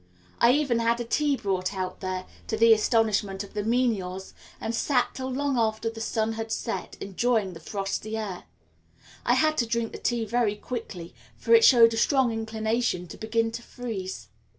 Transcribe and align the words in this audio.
I 0.39 0.53
even 0.53 0.79
had 0.79 0.95
tea 1.11 1.35
brought 1.37 1.75
out 1.75 1.99
there, 1.99 2.25
to 2.47 2.57
the 2.57 2.73
astonishment 2.73 3.43
of 3.43 3.53
the 3.53 3.61
menials, 3.63 4.33
and 4.59 4.73
sat 4.73 5.09
till 5.13 5.29
long 5.31 5.59
after 5.59 5.91
the 5.91 6.01
sun 6.01 6.33
had 6.33 6.51
set, 6.51 6.97
enjoying 6.99 7.53
the 7.53 7.59
frosty 7.59 8.17
air. 8.17 8.45
I 9.27 9.35
had 9.35 9.59
to 9.59 9.67
drink 9.67 9.91
the 9.91 9.99
tea 9.99 10.25
very 10.25 10.55
quickly, 10.55 11.13
for 11.37 11.53
it 11.53 11.63
showed 11.63 11.93
a 11.93 11.97
strong 11.97 12.31
inclination 12.33 13.05
to 13.09 13.15
begin 13.17 13.51
to 13.51 13.61
freeze. 13.61 14.29